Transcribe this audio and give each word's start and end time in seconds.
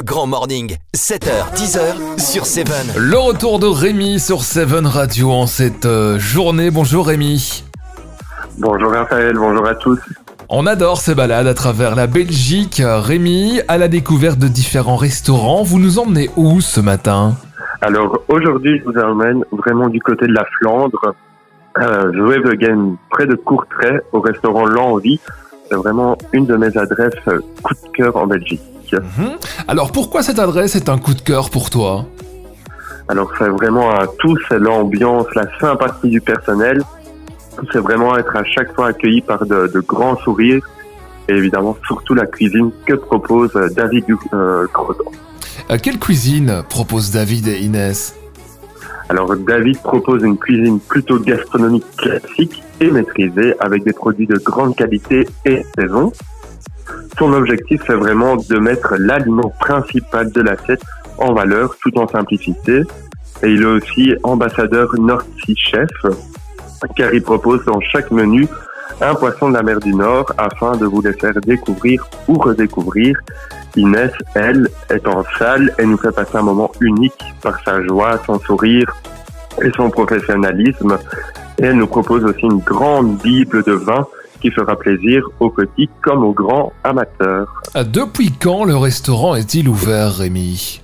Le 0.00 0.04
Grand 0.04 0.26
Morning, 0.26 0.78
7h, 0.96 1.54
10h 1.54 2.18
sur 2.18 2.46
7. 2.46 2.96
Le 2.96 3.18
retour 3.18 3.58
de 3.58 3.66
Rémi 3.66 4.18
sur 4.18 4.40
7 4.40 4.86
Radio 4.86 5.30
en 5.30 5.46
cette 5.46 5.84
euh, 5.84 6.18
journée. 6.18 6.70
Bonjour 6.70 7.06
Rémi. 7.06 7.62
Bonjour 8.58 8.92
Raphaël, 8.92 9.36
bonjour 9.36 9.66
à 9.66 9.74
tous. 9.74 9.98
On 10.48 10.66
adore 10.66 11.02
ces 11.02 11.14
balades 11.14 11.46
à 11.46 11.52
travers 11.52 11.96
la 11.96 12.06
Belgique. 12.06 12.80
Rémi, 12.82 13.60
à 13.68 13.76
la 13.76 13.88
découverte 13.88 14.38
de 14.38 14.48
différents 14.48 14.96
restaurants, 14.96 15.64
vous 15.64 15.78
nous 15.78 15.98
emmenez 15.98 16.30
où 16.34 16.62
ce 16.62 16.80
matin? 16.80 17.34
Alors 17.82 18.22
aujourd'hui, 18.28 18.78
je 18.78 18.84
vous 18.84 18.98
emmène 18.98 19.44
vraiment 19.52 19.90
du 19.90 20.00
côté 20.00 20.26
de 20.26 20.32
la 20.32 20.46
Flandre, 20.58 21.14
euh, 21.78 22.54
Game, 22.54 22.96
près 23.10 23.26
de 23.26 23.34
Courtrai, 23.34 24.00
au 24.12 24.20
restaurant 24.22 24.64
L'Envie. 24.64 25.20
C'est 25.68 25.76
vraiment 25.76 26.16
une 26.32 26.46
de 26.46 26.56
mes 26.56 26.74
adresses 26.78 27.12
euh, 27.28 27.40
coup 27.62 27.74
de 27.74 27.90
cœur 27.92 28.16
en 28.16 28.26
Belgique. 28.26 28.62
Mhm. 28.98 29.36
Alors 29.68 29.92
pourquoi 29.92 30.22
cette 30.22 30.38
adresse 30.38 30.76
est 30.76 30.88
un 30.88 30.98
coup 30.98 31.14
de 31.14 31.20
cœur 31.20 31.50
pour 31.50 31.70
toi 31.70 32.06
Alors 33.08 33.30
c'est 33.38 33.48
vraiment 33.48 33.90
tout, 34.18 34.36
c'est 34.48 34.58
l'ambiance, 34.58 35.26
la 35.34 35.46
sympathie 35.60 36.10
du 36.10 36.20
personnel. 36.20 36.82
C'est 37.72 37.78
vraiment 37.78 38.16
être 38.16 38.34
à 38.34 38.44
chaque 38.44 38.74
fois 38.74 38.88
accueilli 38.88 39.20
par 39.20 39.44
de, 39.44 39.80
grands 39.86 40.16
sourires 40.18 40.66
et 41.28 41.34
évidemment 41.34 41.76
surtout 41.86 42.14
la 42.14 42.26
cuisine 42.26 42.70
que 42.86 42.94
propose 42.94 43.54
euh, 43.54 43.68
David 43.68 44.04
euh, 44.32 44.66
euh, 45.70 45.78
quelle 45.82 45.98
cuisine 45.98 46.62
propose 46.68 47.10
David 47.10 47.46
et 47.48 47.58
Inès 47.60 48.16
alors 49.10 49.34
David 49.36 49.78
propose 49.82 50.22
une 50.22 50.38
cuisine 50.38 50.78
plutôt 50.78 51.18
gastronomique 51.18 51.84
classique 51.96 52.62
et 52.80 52.92
maîtrisée 52.92 53.54
avec 53.58 53.82
des 53.82 53.92
produits 53.92 54.28
de 54.28 54.36
grande 54.36 54.76
qualité 54.76 55.26
et 55.44 55.64
saison. 55.76 56.12
Son 57.18 57.32
objectif 57.32 57.82
c'est 57.86 57.94
vraiment 57.94 58.36
de 58.36 58.58
mettre 58.58 58.94
l'aliment 58.98 59.52
principal 59.60 60.30
de 60.32 60.40
l'assiette 60.40 60.82
en 61.18 61.32
valeur 61.32 61.76
tout 61.82 61.96
en 61.98 62.08
simplicité. 62.08 62.82
Et 63.42 63.48
il 63.48 63.62
est 63.62 63.66
aussi 63.66 64.14
ambassadeur 64.22 64.94
North 64.98 65.26
Sea 65.44 65.54
Chef 65.56 65.88
car 66.96 67.12
il 67.12 67.22
propose 67.22 67.64
dans 67.64 67.80
chaque 67.80 68.10
menu 68.10 68.46
un 69.00 69.14
poisson 69.14 69.48
de 69.48 69.54
la 69.54 69.62
mer 69.62 69.80
du 69.80 69.94
Nord 69.94 70.32
afin 70.36 70.76
de 70.76 70.86
vous 70.86 71.00
les 71.00 71.12
faire 71.14 71.34
découvrir 71.40 72.04
ou 72.28 72.34
redécouvrir. 72.34 73.18
Inès, 73.76 74.12
elle, 74.34 74.68
est 74.90 75.06
en 75.06 75.24
salle 75.38 75.72
et 75.78 75.86
nous 75.86 75.96
fait 75.96 76.12
passer 76.12 76.36
un 76.36 76.42
moment 76.42 76.70
unique 76.80 77.22
par 77.40 77.62
sa 77.64 77.82
joie, 77.84 78.20
son 78.26 78.38
sourire 78.40 78.92
et 79.62 79.70
son 79.76 79.90
professionnalisme. 79.90 80.98
Et 81.58 81.66
elle 81.66 81.76
nous 81.76 81.86
propose 81.86 82.24
aussi 82.24 82.42
une 82.42 82.58
grande 82.58 83.16
bible 83.18 83.62
de 83.62 83.72
vin 83.72 84.06
qui 84.40 84.50
fera 84.50 84.76
plaisir 84.76 85.24
aux 85.40 85.50
petits 85.50 85.88
comme 86.02 86.24
aux 86.24 86.32
grands 86.32 86.72
amateurs. 86.84 87.62
Depuis 87.74 88.32
quand 88.32 88.64
le 88.64 88.76
restaurant 88.76 89.34
est-il 89.34 89.68
ouvert, 89.68 90.14
Rémi? 90.14 90.82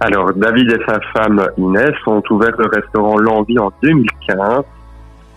Alors, 0.00 0.32
David 0.34 0.70
et 0.70 0.84
sa 0.86 1.00
femme 1.14 1.46
Inès 1.56 1.94
ont 2.06 2.22
ouvert 2.30 2.54
le 2.58 2.66
restaurant 2.66 3.16
L'Envie 3.16 3.58
en 3.58 3.72
2015 3.82 4.62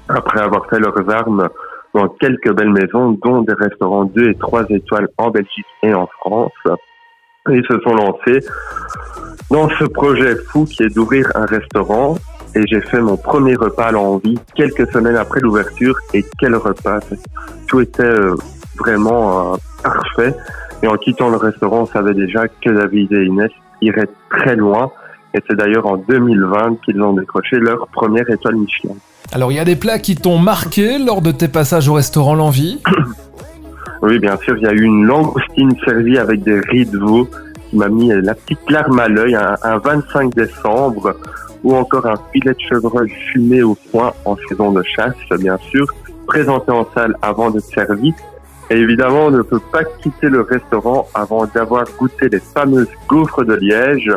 après 0.10 0.42
avoir 0.42 0.68
fait 0.70 0.80
leurs 0.80 1.10
armes 1.10 1.48
dans 1.94 2.08
quelques 2.20 2.52
belles 2.54 2.72
maisons, 2.72 3.18
dont 3.24 3.42
des 3.42 3.54
restaurants 3.54 4.06
2 4.06 4.30
et 4.30 4.36
3 4.36 4.66
étoiles 4.70 5.08
en 5.18 5.30
Belgique 5.30 5.66
et 5.84 5.94
en 5.94 6.08
France. 6.20 6.52
ils 7.50 7.66
se 7.68 7.80
sont 7.80 7.94
lancés 7.94 8.46
dans 9.50 9.70
ce 9.70 9.86
projet 9.86 10.36
fou 10.36 10.66
qui 10.66 10.84
est 10.84 10.94
d'ouvrir 10.94 11.32
un 11.36 11.46
restaurant. 11.46 12.16
Et 12.56 12.66
j'ai 12.68 12.82
fait 12.82 13.00
mon 13.00 13.18
premier 13.18 13.56
repas 13.56 13.88
à 13.88 13.92
l'envie 13.92 14.38
quelques 14.56 14.92
semaines 14.92 15.16
après 15.16 15.40
l'ouverture. 15.40 15.96
Et 16.14 16.26
quel 16.40 16.56
repas 16.56 17.00
Tout 17.68 17.82
était 17.82 18.04
euh, 18.04 18.36
vraiment 18.78 19.54
euh, 19.54 19.58
parfait. 19.84 20.36
Et 20.82 20.88
en 20.88 20.96
quittant 20.96 21.30
le 21.30 21.38
restaurant, 21.38 21.82
on 21.82 21.86
savait 21.86 22.14
déjà 22.14 22.48
que 22.48 22.70
David 22.70 23.12
et 23.14 23.26
Inès 23.26 23.52
iraient 23.82 24.10
très 24.30 24.56
loin. 24.56 24.92
Et 25.34 25.40
c'est 25.48 25.56
d'ailleurs 25.56 25.86
en 25.86 25.98
2020 25.98 26.82
qu'ils 26.84 27.02
ont 27.02 27.14
décroché 27.14 27.58
leur 27.58 27.88
première 27.88 28.30
étoile 28.30 28.56
Michelin. 28.56 28.96
Alors, 29.32 29.52
il 29.52 29.56
y 29.56 29.60
a 29.60 29.66
des 29.66 29.76
plats 29.76 30.00
qui 30.00 30.16
t'ont 30.16 30.40
marqué 30.40 30.98
lors 30.98 31.22
de 31.22 31.32
tes 31.32 31.48
passages 31.48 31.88
au 31.88 31.94
restaurant 31.94 32.36
L'Envie? 32.36 32.82
Oui, 34.02 34.18
bien 34.18 34.38
sûr. 34.38 34.56
Il 34.56 34.64
y 34.64 34.68
a 34.68 34.72
eu 34.72 34.84
une 34.84 35.06
langoustine 35.06 35.76
servie 35.84 36.18
avec 36.18 36.42
des 36.44 36.62
riz 36.62 36.86
de 36.86 36.98
veau 36.98 37.28
qui 37.70 37.76
m'a 37.76 37.90
mis 37.90 38.10
la 38.10 38.34
petite 38.34 38.70
larme 38.70 38.98
à 38.98 39.10
l'œil 39.10 39.36
un, 39.36 39.78
25 39.78 40.34
décembre 40.34 41.16
ou 41.64 41.76
encore 41.76 42.06
un 42.06 42.16
filet 42.32 42.54
de 42.54 42.60
chevreuil 42.60 43.10
fumé 43.32 43.62
au 43.64 43.78
foin 43.92 44.14
en 44.26 44.36
saison 44.48 44.72
de 44.72 44.84
chasse, 44.84 45.16
bien 45.40 45.58
sûr, 45.70 45.86
présenté 46.28 46.72
en 46.72 46.88
salle 46.94 47.16
avant 47.22 47.50
d'être 47.50 47.66
servi. 47.66 48.14
Et 48.70 48.76
évidemment, 48.76 49.26
on 49.26 49.32
ne 49.32 49.42
peut 49.42 49.62
pas 49.72 49.84
quitter 49.84 50.30
le 50.30 50.42
restaurant 50.42 51.08
avant 51.14 51.46
d'avoir 51.48 51.86
goûté 51.98 52.30
les 52.30 52.40
fameuses 52.40 52.88
gaufres 53.08 53.44
de 53.44 53.56
Liège, 53.56 54.12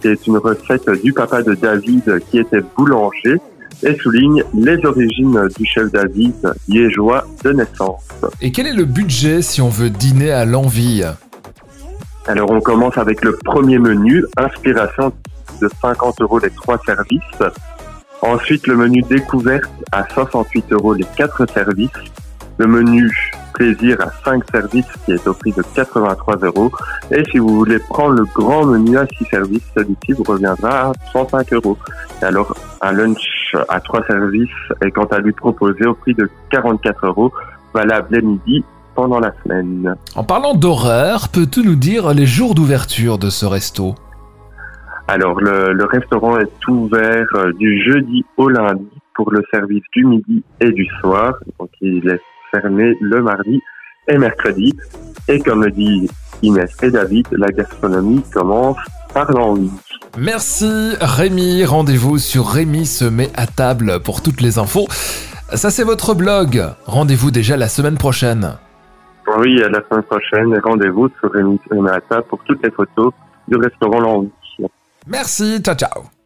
qui 0.00 0.08
est 0.08 0.26
une 0.26 0.38
recette 0.38 0.88
du 1.02 1.12
papa 1.12 1.42
de 1.42 1.54
David 1.54 2.20
qui 2.30 2.38
était 2.38 2.62
boulanger 2.76 3.36
et 3.82 3.94
souligne 3.96 4.42
les 4.54 4.84
origines 4.84 5.48
du 5.56 5.64
chef 5.66 5.92
David, 5.92 6.34
liégeois 6.68 7.24
de 7.44 7.52
naissance. 7.52 8.08
Et 8.40 8.50
quel 8.50 8.66
est 8.66 8.72
le 8.72 8.84
budget 8.84 9.42
si 9.42 9.60
on 9.60 9.68
veut 9.68 9.90
dîner 9.90 10.32
à 10.32 10.44
l'envie? 10.44 11.04
Alors 12.26 12.50
on 12.50 12.60
commence 12.60 12.98
avec 12.98 13.24
le 13.24 13.38
premier 13.44 13.78
menu, 13.78 14.24
inspiration 14.36 15.12
de 15.60 15.70
50 15.80 16.20
euros 16.20 16.38
les 16.38 16.50
trois 16.50 16.78
services. 16.84 17.22
Ensuite 18.22 18.66
le 18.66 18.76
menu 18.76 19.02
découverte 19.02 19.70
à 19.92 20.06
68 20.08 20.72
euros 20.72 20.94
les 20.94 21.06
quatre 21.16 21.46
services. 21.52 21.90
Le 22.58 22.66
menu 22.66 23.10
plaisir 23.58 23.98
à 24.00 24.10
5 24.24 24.42
services 24.50 24.86
qui 25.04 25.12
est 25.12 25.26
au 25.26 25.34
prix 25.34 25.52
de 25.52 25.62
83 25.74 26.36
euros. 26.42 26.70
Et 27.10 27.24
si 27.30 27.38
vous 27.38 27.56
voulez 27.56 27.78
prendre 27.78 28.14
le 28.14 28.24
grand 28.24 28.64
menu 28.64 28.96
à 28.96 29.06
6 29.06 29.24
services, 29.30 29.62
celui-ci 29.76 30.12
vous 30.12 30.24
reviendra 30.24 30.90
à 30.90 30.92
105 31.12 31.52
euros. 31.52 31.76
Et 32.22 32.24
alors, 32.24 32.54
un 32.80 32.92
lunch 32.92 33.54
à 33.68 33.80
3 33.80 34.06
services 34.06 34.48
est 34.80 34.90
quant 34.90 35.06
à 35.06 35.18
lui 35.18 35.32
proposé 35.32 35.86
au 35.86 35.94
prix 35.94 36.14
de 36.14 36.30
44 36.50 37.06
euros, 37.06 37.32
valable 37.74 38.08
les 38.16 38.22
midi 38.22 38.64
pendant 38.94 39.20
la 39.20 39.32
semaine. 39.42 39.94
En 40.14 40.24
parlant 40.24 40.54
d'horaire, 40.54 41.28
peux-tu 41.28 41.62
nous 41.62 41.76
dire 41.76 42.14
les 42.14 42.26
jours 42.26 42.54
d'ouverture 42.54 43.18
de 43.18 43.30
ce 43.30 43.46
resto? 43.46 43.94
Alors, 45.10 45.40
le, 45.40 45.72
le, 45.72 45.84
restaurant 45.86 46.38
est 46.38 46.68
ouvert 46.68 47.26
euh, 47.34 47.50
du 47.54 47.82
jeudi 47.82 48.26
au 48.36 48.50
lundi 48.50 48.86
pour 49.14 49.32
le 49.32 49.42
service 49.50 49.82
du 49.96 50.04
midi 50.04 50.44
et 50.60 50.70
du 50.70 50.86
soir. 51.00 51.32
Donc, 51.58 51.70
il 51.80 52.06
est 52.10 52.20
fermé 52.50 52.94
le 53.00 53.22
mardi 53.22 53.58
et 54.06 54.18
mercredi. 54.18 54.76
Et 55.26 55.38
comme 55.40 55.64
le 55.64 55.70
dit 55.70 56.10
Inès 56.42 56.70
et 56.82 56.90
David, 56.90 57.26
la 57.32 57.48
gastronomie 57.48 58.22
commence 58.34 58.76
par 59.14 59.32
l'envie. 59.32 59.70
Merci 60.18 60.94
Rémi, 61.00 61.64
rendez-vous 61.64 62.18
sur 62.18 62.46
Rémi 62.46 62.84
se 62.84 63.06
met 63.06 63.30
à 63.34 63.46
table 63.46 64.00
pour 64.04 64.22
toutes 64.22 64.42
les 64.42 64.58
infos. 64.58 64.86
Ça 65.54 65.70
c'est 65.70 65.84
votre 65.84 66.14
blog, 66.14 66.62
rendez-vous 66.84 67.30
déjà 67.30 67.56
la 67.56 67.68
semaine 67.68 67.96
prochaine. 67.96 68.58
Oui, 69.38 69.62
à 69.62 69.68
la 69.68 69.80
semaine 69.88 70.02
prochaine, 70.04 70.58
rendez-vous 70.62 71.08
sur 71.20 71.32
Rémi 71.32 71.58
se 71.68 71.74
met 71.74 71.90
à 71.90 72.00
table 72.00 72.24
pour 72.28 72.40
toutes 72.44 72.62
les 72.62 72.70
photos 72.70 73.12
du 73.48 73.56
restaurant 73.56 74.00
L'Envie. 74.00 74.30
Merci, 75.08 75.60
ciao 75.62 75.74
ciao. 75.74 76.17